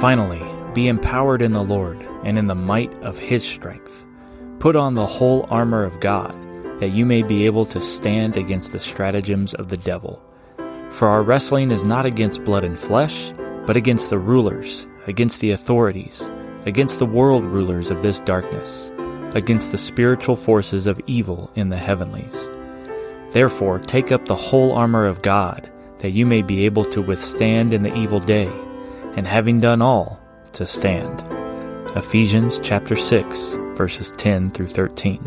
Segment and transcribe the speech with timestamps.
[0.00, 0.42] Finally,
[0.72, 4.06] be empowered in the Lord and in the might of his strength.
[4.58, 6.34] Put on the whole armor of God,
[6.80, 10.22] that you may be able to stand against the stratagems of the devil.
[10.88, 13.30] For our wrestling is not against blood and flesh,
[13.66, 16.30] but against the rulers, against the authorities,
[16.64, 18.90] against the world rulers of this darkness,
[19.34, 22.48] against the spiritual forces of evil in the heavenlies.
[23.32, 27.74] Therefore, take up the whole armor of God, that you may be able to withstand
[27.74, 28.50] in the evil day
[29.16, 30.20] and having done all,
[30.52, 31.22] to stand.
[31.96, 35.26] Ephesians chapter 6, verses 10 through 13.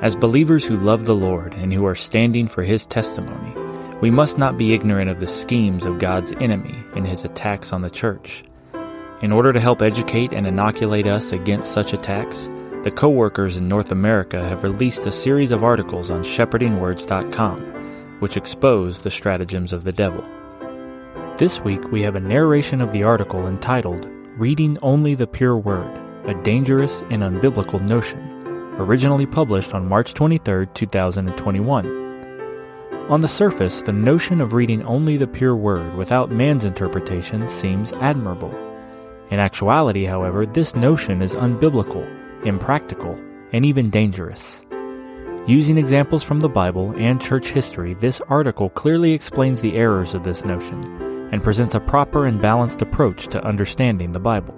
[0.00, 3.54] As believers who love the Lord and who are standing for his testimony,
[4.00, 7.82] we must not be ignorant of the schemes of God's enemy in his attacks on
[7.82, 8.44] the church.
[9.22, 12.48] In order to help educate and inoculate us against such attacks,
[12.82, 18.98] the co-workers in North America have released a series of articles on shepherdingwords.com, which expose
[18.98, 20.22] the stratagems of the devil.
[21.36, 24.06] This week we have a narration of the article entitled
[24.38, 28.20] Reading Only the Pure Word, a Dangerous and Unbiblical Notion,
[28.78, 31.86] originally published on March 23, 2021.
[33.08, 37.92] On the surface, the notion of reading only the pure word without man's interpretation seems
[37.94, 38.54] admirable.
[39.30, 42.06] In actuality, however, this notion is unbiblical,
[42.46, 43.18] impractical,
[43.52, 44.62] and even dangerous.
[45.48, 50.22] Using examples from the Bible and church history, this article clearly explains the errors of
[50.22, 51.03] this notion
[51.34, 54.54] and presents a proper and balanced approach to understanding the Bible.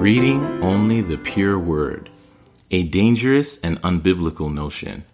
[0.00, 2.08] Reading only the pure word,
[2.70, 5.04] a dangerous and unbiblical notion.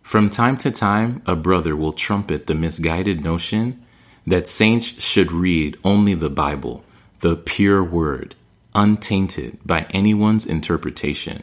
[0.00, 3.84] From time to time, a brother will trumpet the misguided notion
[4.26, 6.86] that saints should read only the Bible,
[7.20, 8.34] the pure word,
[8.74, 11.42] untainted by anyone's interpretation.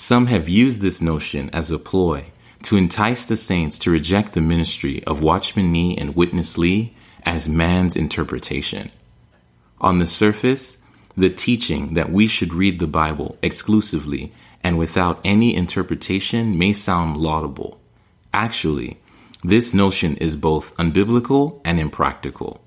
[0.00, 2.26] Some have used this notion as a ploy
[2.62, 6.94] to entice the saints to reject the ministry of Watchman Nee and Witness Lee
[7.24, 8.92] as man's interpretation.
[9.80, 10.76] On the surface,
[11.16, 14.32] the teaching that we should read the Bible exclusively
[14.62, 17.80] and without any interpretation may sound laudable.
[18.32, 18.98] Actually,
[19.42, 22.60] this notion is both unbiblical and impractical.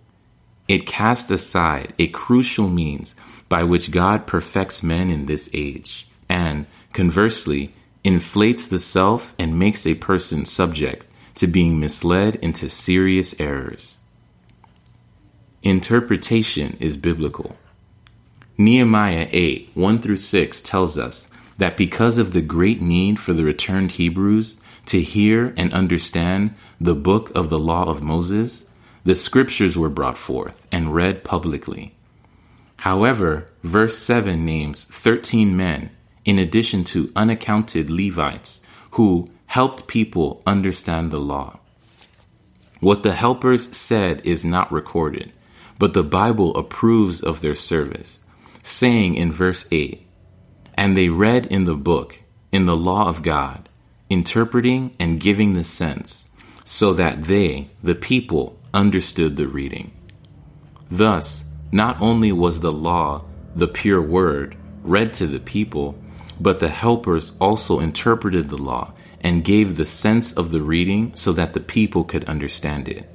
[0.68, 3.16] It casts aside a crucial means
[3.48, 7.72] by which God perfects men in this age and conversely,
[8.04, 13.98] inflates the self and makes a person subject to being misled into serious errors.
[15.64, 17.56] Interpretation is biblical.
[18.58, 23.44] Nehemiah 8 1 through 6 tells us that because of the great need for the
[23.44, 28.68] returned Hebrews to hear and understand the book of the law of Moses,
[29.04, 31.96] the scriptures were brought forth and read publicly.
[32.78, 35.92] However, verse 7 names 13 men
[36.26, 38.62] in addition to unaccounted Levites
[38.92, 41.60] who helped people understand the law.
[42.80, 45.32] What the helpers said is not recorded,
[45.78, 48.24] but the Bible approves of their service,
[48.64, 50.06] saying in verse 8,
[50.76, 52.22] And they read in the book,
[52.52, 53.70] in the law of God,
[54.10, 56.28] interpreting and giving the sense,
[56.66, 59.92] so that they, the people, understood the reading.
[60.90, 63.24] Thus, not only was the law,
[63.56, 65.96] the pure word, read to the people,
[66.42, 71.32] but the helpers also interpreted the law and gave the sense of the reading so
[71.32, 73.08] that the people could understand it.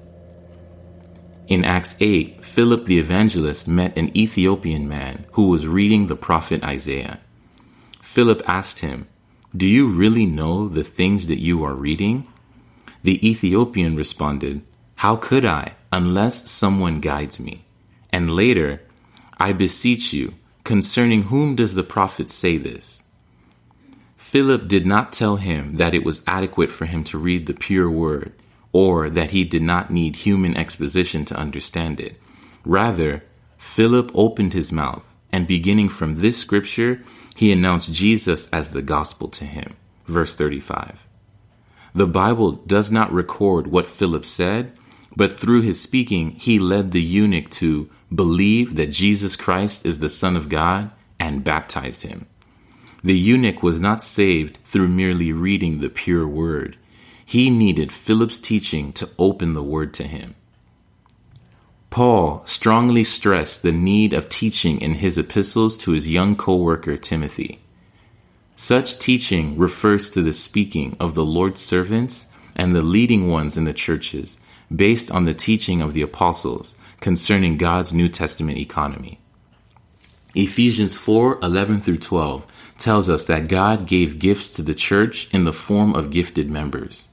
[1.49, 6.63] In Acts 8, Philip the evangelist met an Ethiopian man who was reading the prophet
[6.63, 7.19] Isaiah.
[8.01, 9.09] Philip asked him,
[9.57, 12.29] Do you really know the things that you are reading?
[13.03, 14.63] The Ethiopian responded,
[14.97, 17.65] How could I, unless someone guides me?
[18.11, 18.83] And later,
[19.39, 23.03] I beseech you, concerning whom does the prophet say this?
[24.37, 27.89] Philip did not tell him that it was adequate for him to read the pure
[27.89, 28.35] word,
[28.71, 32.21] or that he did not need human exposition to understand it.
[32.63, 33.25] Rather,
[33.57, 35.03] Philip opened his mouth,
[35.33, 37.03] and beginning from this scripture,
[37.35, 39.75] he announced Jesus as the gospel to him.
[40.05, 41.07] Verse 35.
[41.95, 44.77] The Bible does not record what Philip said,
[45.17, 50.11] but through his speaking, he led the eunuch to believe that Jesus Christ is the
[50.11, 52.27] Son of God and baptized him.
[53.07, 56.77] The eunuch was not saved through merely reading the pure word.
[57.25, 60.35] He needed Philip's teaching to open the word to him.
[61.89, 66.97] Paul strongly stressed the need of teaching in his epistles to his young co worker
[66.97, 67.61] Timothy.
[68.57, 72.27] Such teaching refers to the speaking of the Lord's servants
[72.57, 74.41] and the leading ones in the churches,
[74.75, 79.21] based on the teaching of the apostles concerning God's New Testament economy.
[80.35, 82.45] Ephesians 4 11 through 12
[82.79, 87.09] tells us that God gave gifts to the church in the form of gifted members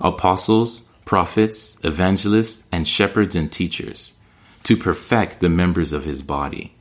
[0.00, 4.14] apostles, prophets, evangelists, and shepherds and teachers
[4.62, 6.74] to perfect the members of his body.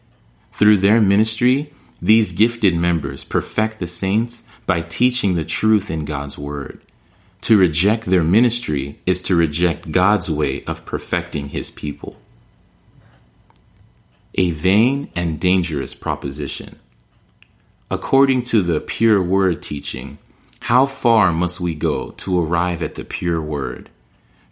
[0.51, 6.37] Through their ministry, these gifted members perfect the saints by teaching the truth in God's
[6.37, 6.81] word.
[7.41, 12.17] To reject their ministry is to reject God's way of perfecting his people.
[14.35, 16.79] A vain and dangerous proposition.
[17.89, 20.17] According to the pure word teaching,
[20.59, 23.89] how far must we go to arrive at the pure word?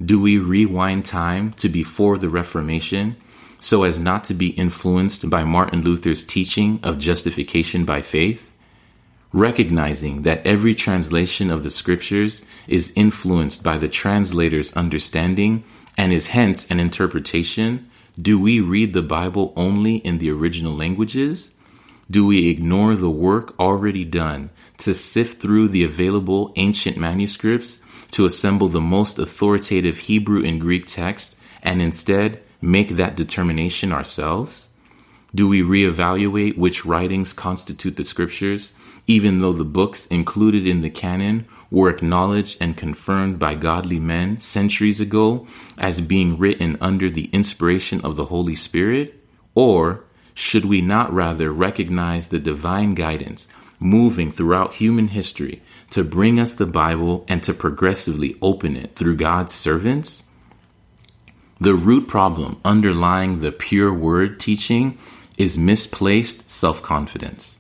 [0.04, 3.18] Do we rewind time to before the Reformation
[3.60, 8.50] so as not to be influenced by Martin Luther's teaching of justification by faith?
[9.34, 15.66] Recognizing that every translation of the scriptures is influenced by the translator's understanding
[15.98, 17.90] and is hence an interpretation,
[18.22, 21.52] do we read the Bible only in the original languages?
[22.10, 27.82] Do we ignore the work already done to sift through the available ancient manuscripts
[28.12, 34.68] to assemble the most authoritative Hebrew and Greek text and instead make that determination ourselves?
[35.34, 38.74] Do we reevaluate which writings constitute the scriptures,
[39.08, 44.40] even though the books included in the canon were acknowledged and confirmed by godly men
[44.40, 45.46] centuries ago
[45.78, 49.22] as being written under the inspiration of the Holy Spirit?
[49.56, 50.06] Or
[50.36, 53.48] should we not rather recognize the divine guidance
[53.80, 59.16] moving throughout human history to bring us the Bible and to progressively open it through
[59.16, 60.26] God's servants?
[61.60, 65.00] The root problem underlying the pure word teaching
[65.38, 67.60] is misplaced self confidence.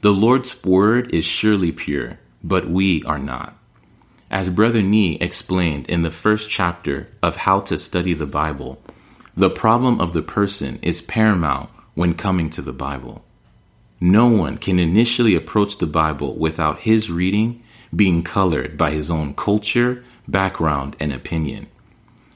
[0.00, 3.56] The Lord's word is surely pure, but we are not.
[4.28, 8.82] As Brother Nee explained in the first chapter of How to Study the Bible,
[9.36, 13.24] the problem of the person is paramount when coming to the Bible.
[14.00, 17.60] No one can initially approach the Bible without his reading
[17.92, 21.66] being colored by his own culture, background, and opinion.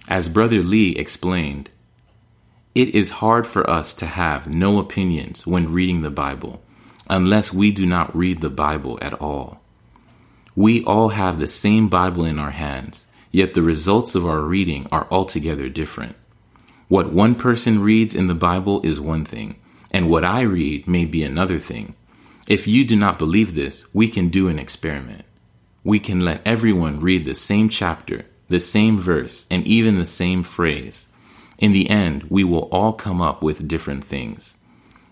[0.09, 1.71] As Brother Lee explained,
[2.75, 6.61] it is hard for us to have no opinions when reading the Bible
[7.09, 9.61] unless we do not read the Bible at all.
[10.57, 14.89] We all have the same Bible in our hands, yet the results of our reading
[14.91, 16.17] are altogether different.
[16.93, 19.57] What one person reads in the Bible is one thing,
[19.93, 21.95] and what I read may be another thing.
[22.47, 25.25] If you do not believe this, we can do an experiment.
[25.85, 30.43] We can let everyone read the same chapter, the same verse, and even the same
[30.43, 31.11] phrase.
[31.57, 34.59] In the end, we will all come up with different things.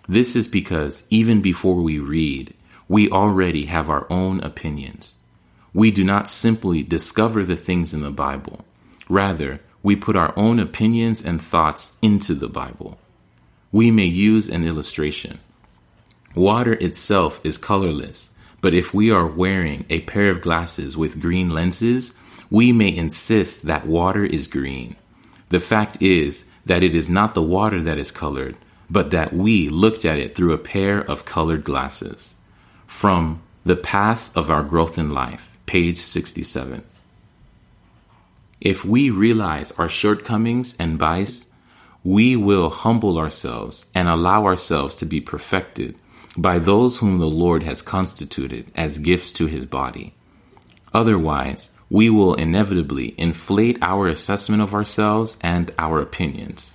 [0.07, 2.53] This is because even before we read,
[2.89, 5.15] we already have our own opinions.
[5.73, 8.67] We do not simply discover the things in the Bible.
[9.09, 12.99] Rather, we put our own opinions and thoughts into the Bible.
[13.73, 15.39] We may use an illustration.
[16.35, 18.31] Water itself is colorless,
[18.61, 22.17] but if we are wearing a pair of glasses with green lenses,
[22.51, 24.97] we may insist that water is green.
[25.49, 28.57] The fact is that it is not the water that is colored,
[28.89, 32.35] but that we looked at it through a pair of colored glasses.
[32.87, 36.83] From The Path of Our Growth in Life, page 67.
[38.61, 41.49] If we realize our shortcomings and bias,
[42.05, 45.97] we will humble ourselves and allow ourselves to be perfected
[46.37, 50.15] by those whom the Lord has constituted as gifts to his body.
[50.93, 56.75] Otherwise, we will inevitably inflate our assessment of ourselves and our opinions.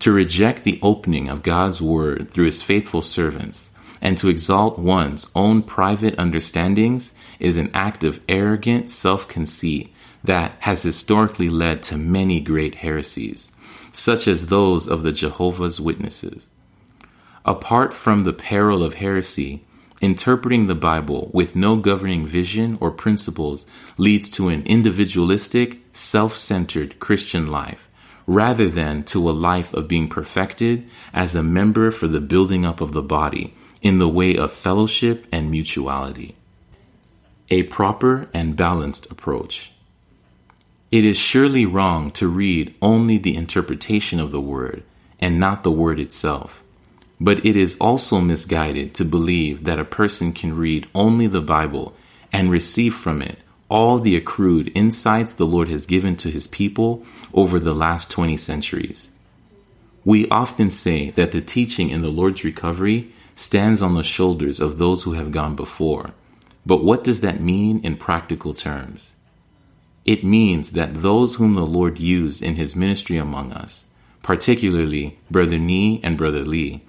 [0.00, 3.70] To reject the opening of God's word through his faithful servants
[4.02, 9.92] and to exalt one's own private understandings is an act of arrogant self conceit
[10.24, 13.52] that has historically led to many great heresies,
[13.92, 16.50] such as those of the Jehovah's Witnesses.
[17.44, 19.64] Apart from the peril of heresy,
[20.00, 26.98] interpreting the Bible with no governing vision or principles leads to an individualistic, self centered
[26.98, 27.88] Christian life,
[28.26, 32.80] rather than to a life of being perfected as a member for the building up
[32.80, 36.34] of the body in the way of fellowship and mutuality.
[37.50, 39.72] A proper and balanced approach.
[40.92, 44.84] It is surely wrong to read only the interpretation of the word
[45.18, 46.62] and not the word itself.
[47.20, 51.94] But it is also misguided to believe that a person can read only the Bible
[52.32, 53.38] and receive from it
[53.68, 58.36] all the accrued insights the Lord has given to his people over the last 20
[58.36, 59.10] centuries.
[60.04, 64.78] We often say that the teaching in the Lord's recovery stands on the shoulders of
[64.78, 66.12] those who have gone before.
[66.64, 69.15] But what does that mean in practical terms?
[70.06, 73.86] It means that those whom the Lord used in his ministry among us,
[74.22, 76.82] particularly Brother Nee and Brother Lee,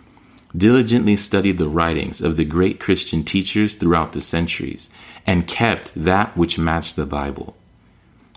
[0.56, 4.92] diligently studied the writings of the great Christian teachers throughout the centuries,
[5.26, 7.58] and kept that which matched the Bible.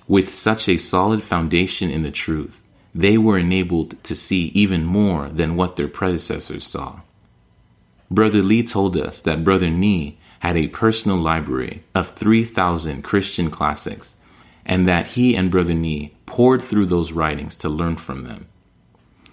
[0.08, 2.62] With such a solid foundation in the truth,
[2.94, 7.00] they were enabled to see even more than what their predecessors saw.
[8.10, 14.16] Brother Lee told us that Brother Nee had a personal library of 3,000 Christian classics,
[14.64, 18.46] and that he and Brother Nee pored through those writings to learn from them.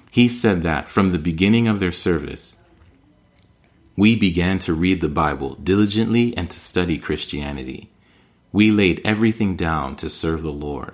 [0.10, 2.56] He said that from the beginning of their service,
[3.96, 7.90] we began to read the Bible diligently and to study Christianity.
[8.52, 10.94] We laid everything down to serve the Lord.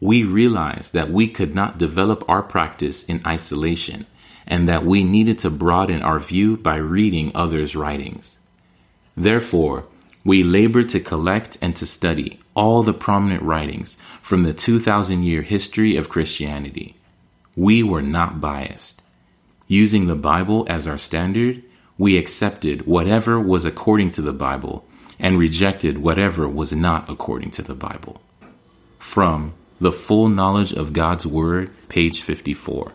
[0.00, 4.06] We realized that we could not develop our practice in isolation
[4.46, 8.38] and that we needed to broaden our view by reading others' writings.
[9.16, 9.86] Therefore,
[10.24, 15.42] we labored to collect and to study all the prominent writings from the 2,000 year
[15.42, 16.94] history of Christianity.
[17.56, 19.02] We were not biased.
[19.66, 21.62] Using the Bible as our standard,
[21.96, 24.84] we accepted whatever was according to the Bible
[25.18, 28.20] and rejected whatever was not according to the Bible.
[28.98, 32.92] From The Full Knowledge of God's Word, page 54.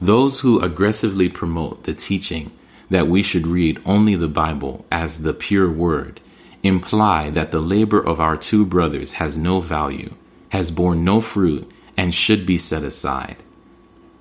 [0.00, 2.50] Those who aggressively promote the teaching
[2.90, 6.20] that we should read only the Bible as the pure Word
[6.66, 10.14] imply that the labor of our two brothers has no value,
[10.50, 13.36] has borne no fruit, and should be set aside.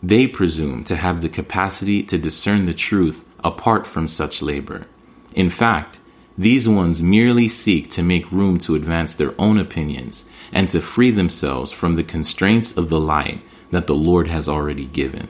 [0.02, 4.88] They presume to have the capacity to discern the truth apart from such labor.
[5.34, 6.00] In fact,
[6.38, 11.12] these ones merely seek to make room to advance their own opinions and to free
[11.12, 15.30] themselves from the constraints of the light that the Lord has already given.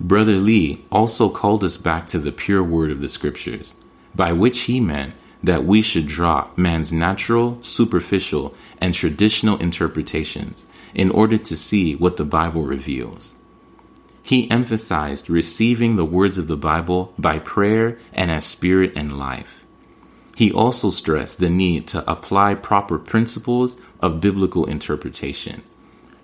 [0.00, 3.74] Brother Lee also called us back to the pure word of the Scriptures,
[4.14, 11.10] by which he meant that we should drop man's natural, superficial, and traditional interpretations in
[11.10, 13.34] order to see what the Bible reveals.
[14.22, 19.64] He emphasized receiving the words of the Bible by prayer and as spirit and life.
[20.36, 25.62] He also stressed the need to apply proper principles of biblical interpretation.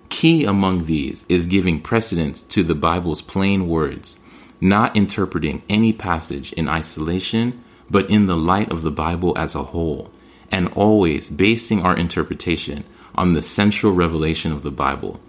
[0.09, 4.17] Key among these is giving precedence to the Bible's plain words,
[4.61, 9.63] not interpreting any passage in isolation, but in the light of the Bible as a
[9.63, 10.11] whole,
[10.51, 12.83] and always basing our interpretation
[13.15, 15.19] on the central revelation of the Bible,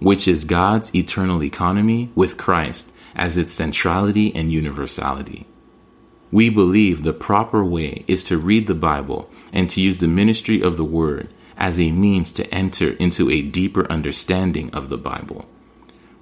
[0.00, 5.46] which is God's eternal economy with Christ as its centrality and universality.
[6.30, 10.60] We believe the proper way is to read the Bible and to use the ministry
[10.60, 15.46] of the Word as a means to enter into a deeper understanding of the Bible.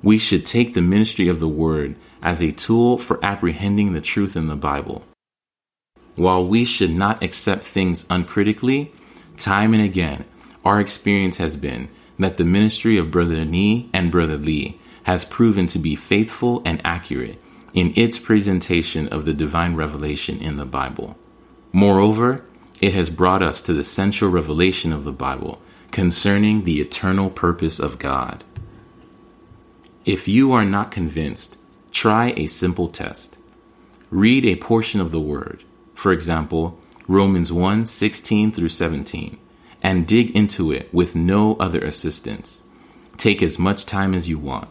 [0.03, 4.37] We should take the ministry of the Word as a tool for apprehending the truth
[4.37, 5.05] in the Bible.
[6.17, 8.93] While we should not accept things uncritically,
[9.37, 10.25] time and again,
[10.65, 15.67] our experience has been that the ministry of Brother Nee and Brother Lee has proven
[15.67, 17.41] to be faithful and accurate
[17.75, 21.17] in its presentation of the divine revelation in the Bible.
[21.73, 22.45] Moreover,
[22.81, 27.81] it has brought us to the central revelation of the Bible concerning the eternal purpose
[27.81, 28.45] of God.
[30.05, 31.57] If you are not convinced,
[31.91, 33.39] try a simple test.
[34.11, 35.65] Read a portion of the Word,
[35.95, 39.39] for example, Romans 1 16 through 17
[39.83, 42.63] and dig into it with no other assistance.
[43.19, 44.69] Take as much time as you want.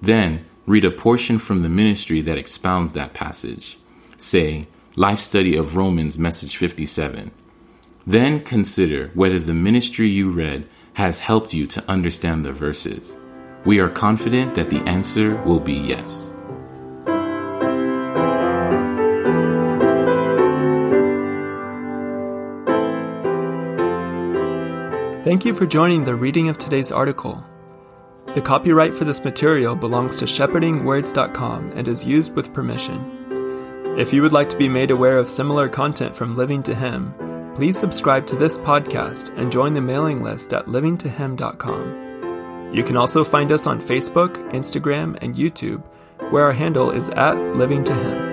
[0.00, 3.78] Then read a portion from the ministry that expounds that passage.
[4.16, 4.64] Say,
[4.96, 7.30] Life Study of Romans, Message 57.
[8.06, 13.14] Then consider whether the ministry you read has helped you to understand the verses.
[13.66, 16.30] We are confident that the answer will be yes.
[25.26, 27.44] Thank you for joining the reading of today's article.
[28.36, 33.96] The copyright for this material belongs to shepherdingwords.com and is used with permission.
[33.98, 37.12] If you would like to be made aware of similar content from Living to Him,
[37.56, 42.70] please subscribe to this podcast and join the mailing list at livingtohim.com.
[42.72, 45.82] You can also find us on Facebook, Instagram, and YouTube,
[46.30, 48.25] where our handle is at Living to Him.